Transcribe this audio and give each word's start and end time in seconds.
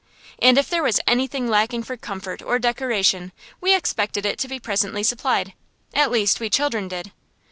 And 0.39 0.57
if 0.57 0.67
there 0.67 0.81
was 0.81 0.99
anything 1.05 1.47
lacking 1.47 1.83
for 1.83 1.95
comfort 1.95 2.41
or 2.41 2.57
decoration 2.57 3.31
we 3.61 3.75
expected 3.75 4.25
it 4.25 4.39
to 4.39 4.47
be 4.47 4.59
presently 4.59 5.03
supplied 5.03 5.53
at 5.93 6.09
least, 6.09 6.39
we 6.39 6.49
children 6.49 6.87
did. 6.87 7.11